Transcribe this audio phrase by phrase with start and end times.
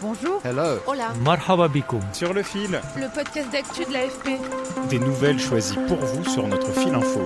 [0.00, 0.40] Bonjour.
[0.44, 0.78] Hello.
[0.86, 1.12] Hola.
[1.24, 1.68] Marhaba
[2.12, 2.80] Sur le fil.
[2.96, 4.38] Le podcast d'actu de l'AFP.
[4.90, 7.24] Des nouvelles choisies pour vous sur notre fil info.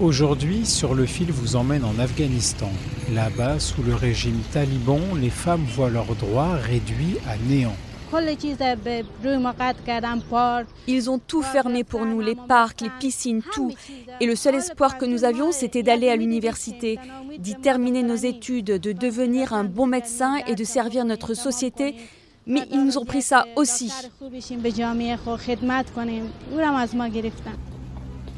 [0.00, 2.70] Aujourd'hui, sur le fil vous emmène en Afghanistan.
[3.12, 7.76] Là-bas, sous le régime taliban, les femmes voient leurs droits réduits à néant.
[10.86, 13.72] Ils ont tout fermé pour nous, les parcs, les piscines, tout.
[14.20, 16.98] Et le seul espoir que nous avions, c'était d'aller à l'université,
[17.38, 21.94] d'y terminer nos études, de devenir un bon médecin et de servir notre société.
[22.46, 23.92] Mais ils nous ont pris ça aussi.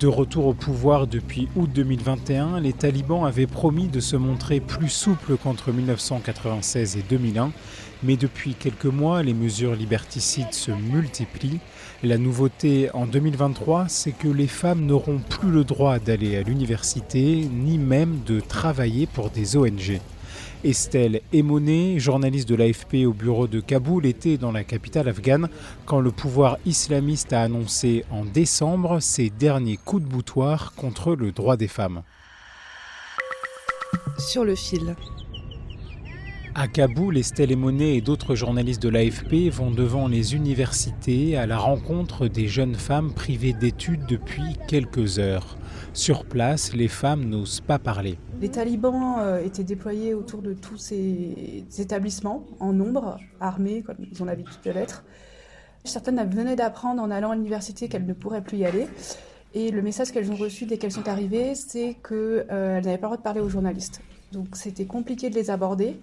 [0.00, 4.88] De retour au pouvoir depuis août 2021, les talibans avaient promis de se montrer plus
[4.88, 7.52] souples qu'entre 1996 et 2001,
[8.02, 11.60] mais depuis quelques mois, les mesures liberticides se multiplient.
[12.02, 17.48] La nouveauté en 2023, c'est que les femmes n'auront plus le droit d'aller à l'université,
[17.52, 20.00] ni même de travailler pour des ONG.
[20.64, 25.48] Estelle Emoné, journaliste de l'AFP au bureau de Kaboul, était dans la capitale afghane
[25.86, 31.32] quand le pouvoir islamiste a annoncé en décembre ses derniers coups de boutoir contre le
[31.32, 32.02] droit des femmes.
[34.18, 34.94] Sur le fil.
[36.56, 41.58] À Kaboul, Estelle Emoné et d'autres journalistes de l'AFP vont devant les universités à la
[41.58, 45.58] rencontre des jeunes femmes privées d'études depuis quelques heures.
[45.94, 48.18] Sur place, les femmes n'osent pas parler.
[48.40, 54.22] Les talibans euh, étaient déployés autour de tous ces établissements, en nombre, armés, comme ils
[54.22, 55.04] ont l'habitude de l'être.
[55.82, 58.86] Certaines venaient d'apprendre en allant à l'université qu'elles ne pourraient plus y aller.
[59.54, 63.08] Et le message qu'elles ont reçu dès qu'elles sont arrivées, c'est qu'elles euh, n'avaient pas
[63.08, 64.02] le droit de parler aux journalistes.
[64.30, 65.96] Donc c'était compliqué de les aborder.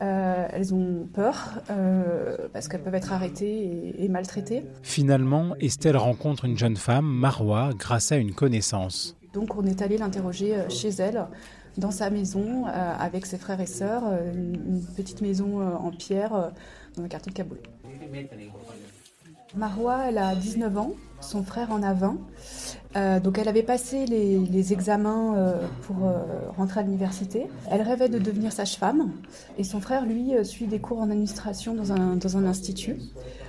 [0.00, 4.64] Euh, elles ont peur euh, parce qu'elles peuvent être arrêtées et, maltraitées.
[4.82, 9.16] Finalement, Estelle rencontre une jeune femme, Marwa, grâce à une connaissance.
[9.32, 11.26] Donc on est allé l'interroger euh, chez elle,
[11.76, 14.02] dans sa maison, avec ses frères et sœurs,
[14.34, 16.50] une, petite maison en pierre
[16.96, 17.58] dans le quartier de Kaboul.
[19.54, 22.16] Marwa, elle a 19 ans, son frère en a 20.
[22.96, 26.22] Euh, donc elle avait passé les, examens euh, pour euh,
[26.56, 27.46] rentrer à l'université.
[27.70, 29.12] Elle rêvait de devenir sage-femme
[29.58, 32.96] et son frère, lui, suit des cours en administration dans un, dans un institut.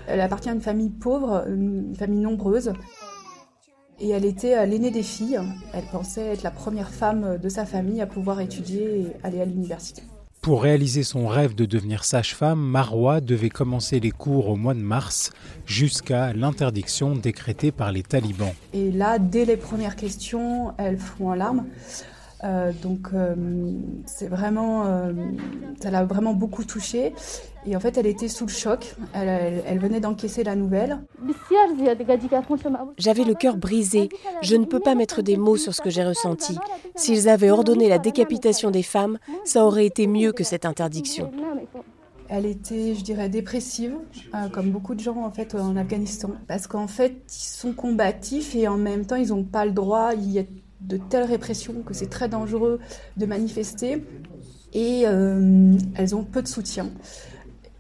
[0.08, 2.74] Elle appartient à une famille pauvre, une famille nombreuse.
[4.02, 5.40] Et elle était l'aînée des filles.
[5.74, 9.46] Elle pensait être la première femme de sa famille à pouvoir étudier et aller à
[9.46, 10.04] l'université.
[10.42, 14.80] Pour réaliser son rêve de devenir sage-femme, Marwa devait commencer les cours au mois de
[14.80, 15.32] mars
[15.66, 18.54] jusqu'à l'interdiction décrétée par les talibans.
[18.74, 21.66] Et là, dès les premières questions, elle fond en larmes.
[22.44, 23.36] Euh, donc euh,
[24.06, 25.12] c'est vraiment, euh,
[25.82, 27.14] ça l'a vraiment beaucoup touchée.
[27.66, 28.96] Et en fait, elle était sous le choc.
[29.14, 31.00] Elle, venait d'encaisser la nouvelle.
[32.98, 34.10] J'avais le cœur brisé.
[34.42, 36.58] Je ne peux pas mettre des mots sur ce que j'ai ressenti.
[36.96, 41.32] S'ils avaient ordonné la décapitation des femmes, ça aurait été mieux que cette interdiction.
[42.30, 43.96] Elle était, je dirais, dépressive,
[44.54, 48.68] comme beaucoup de gens en fait en Afghanistan, parce qu'en fait, ils sont combatifs et
[48.68, 50.12] en même temps, ils n'ont pas le droit.
[50.14, 50.44] Il y a
[50.82, 52.80] de telles répressions que c'est très dangereux
[53.18, 54.04] de manifester
[54.74, 56.90] et euh, elles ont peu de soutien.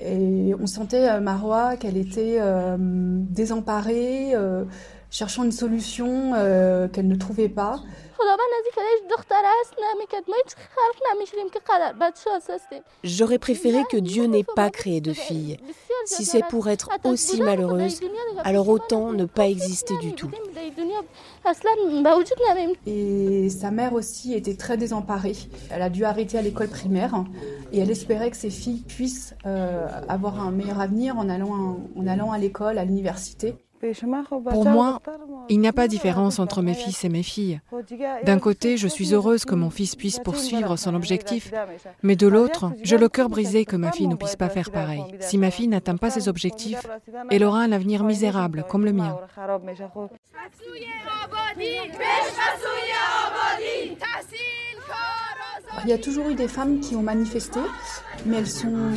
[0.01, 4.33] Et on sentait euh, Marois qu'elle était euh, désemparée,
[5.11, 6.33] cherchant une solution
[6.93, 7.81] qu'elle ne trouvait pas.
[13.03, 15.57] J'aurais préféré que Dieu n'ait pas créé de fille.
[16.05, 18.01] Si c'est pour être aussi malheureuse,
[18.43, 20.29] alors autant ne pas exister du tout.
[22.85, 25.35] Et sa mère aussi était très désemparée.
[25.71, 27.23] Elle a dû arrêter à l'école primaire
[27.71, 32.07] et elle espérait que ses filles puissent euh, avoir un meilleur avenir en allant, en
[32.07, 33.55] allant à l'école, à l'université.
[34.49, 35.01] Pour moi,
[35.47, 37.61] il n'y a pas de différence entre mes fils et mes filles.
[38.23, 41.51] D'un côté, je suis heureuse que mon fils puisse poursuivre son objectif,
[42.03, 45.03] mais de l'autre, j'ai le cœur brisé que ma fille ne puisse pas faire pareil.
[45.19, 46.85] Si ma fille n'atteint pas ses objectifs,
[47.29, 49.17] elle aura un avenir misérable comme le mien.
[55.83, 57.59] Il y a toujours eu des femmes qui ont manifesté,
[58.25, 58.93] mais elles sont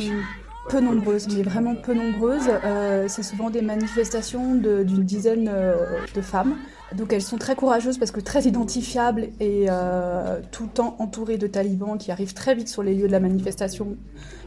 [0.69, 2.49] peu nombreuses, mais vraiment peu nombreuses.
[2.63, 5.75] Euh, c'est souvent des manifestations d'une dizaine euh,
[6.13, 6.55] de femmes.
[6.95, 11.37] Donc elles sont très courageuses parce que très identifiables et euh, tout le temps entourées
[11.37, 13.97] de talibans qui arrivent très vite sur les lieux de la manifestation.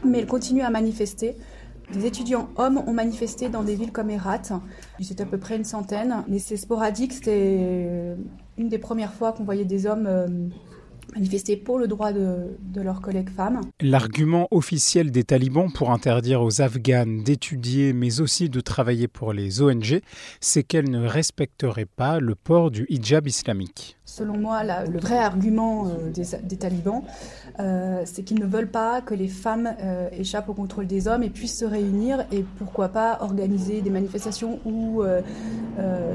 [0.05, 1.35] Mais elles continuent à manifester.
[1.93, 4.41] Des étudiants hommes ont manifesté dans des villes comme Herat.
[4.99, 6.23] C'était à peu près une centaine.
[6.27, 7.13] Mais c'est sporadique.
[7.13, 8.15] C'était
[8.57, 10.49] une des premières fois qu'on voyait des hommes
[11.13, 13.61] manifester pour le droit de, leurs collègues femmes.
[13.81, 19.61] L'argument officiel des talibans pour interdire aux Afghanes d'étudier mais aussi de travailler pour les
[19.61, 20.01] ONG,
[20.39, 23.96] c'est qu'elles ne respecteraient pas le port du hijab islamique.
[24.09, 27.03] Selon moi, le vrai argument euh, des, talibans,
[27.59, 31.23] euh, c'est qu'ils ne veulent pas que les femmes euh, échappent au contrôle des hommes
[31.23, 35.03] et puissent se réunir et pourquoi pas organiser des manifestations ou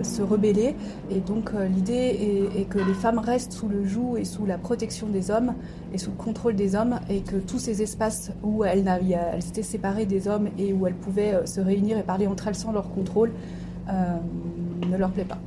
[0.03, 0.75] se rebeller.
[1.11, 5.09] Et donc l'idée est, que les femmes restent sous le joug et sous la protection
[5.09, 5.55] des hommes
[5.93, 9.63] et sous le contrôle des hommes et que tous ces espaces où elles, elles étaient
[9.63, 12.91] séparées des hommes et où elles pouvaient se réunir et parler entre elles sans leur
[12.91, 13.33] contrôle
[13.87, 15.39] ne leur plaît pas.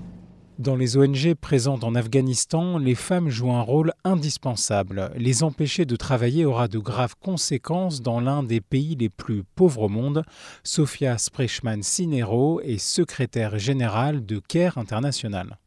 [0.58, 5.12] Dans les ONG présentes en Afghanistan, les femmes jouent un rôle indispensable.
[5.18, 9.84] Les empêcher de travailler aura de graves conséquences dans l'un des pays les plus pauvres
[9.84, 10.24] au monde.
[10.64, 15.58] Sofia Sprechman-Sinero est secrétaire générale de CARE International.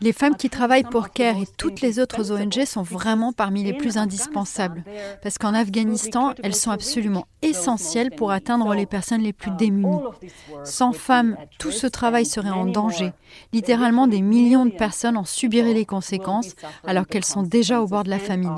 [0.00, 3.72] Les femmes qui travaillent pour CARE et toutes les autres ONG sont vraiment parmi les
[3.74, 4.84] plus indispensables,
[5.22, 10.00] parce qu'en Afghanistan, elles sont absolument essentielles pour atteindre les personnes les plus uh, démunies.
[10.64, 13.12] Sans femmes, tout ce travail serait en danger.
[13.52, 16.54] Littéralement, des millions de personnes en subiraient les conséquences
[16.84, 18.54] alors qu'elles sont déjà au bord de la famine.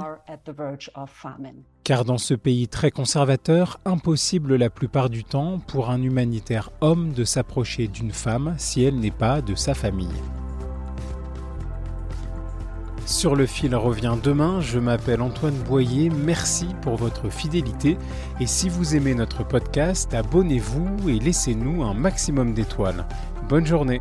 [1.87, 7.13] Car dans ce pays très conservateur, impossible la plupart du temps pour un humanitaire homme
[7.13, 10.09] de s'approcher d'une femme si elle n'est pas de sa famille.
[13.05, 17.97] Sur le fil revient demain, je m'appelle Antoine Boyer, merci pour votre fidélité
[18.41, 23.07] et si vous aimez notre podcast, abonnez-vous et laissez-nous un maximum d'étoiles.
[23.49, 24.01] Bonne journée